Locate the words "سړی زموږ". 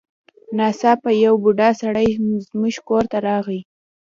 1.81-2.75